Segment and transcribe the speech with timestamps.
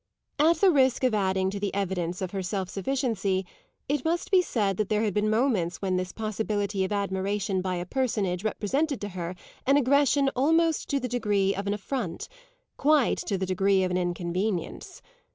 [0.39, 3.45] At the risk of adding to the evidence of her self sufficiency
[3.87, 7.75] it must be said that there had been moments when this possibility of admiration by
[7.75, 9.35] a personage represented to her
[9.67, 12.27] an aggression almost to the degree of an affront,
[12.77, 15.03] quite to the degree of an inconvenience.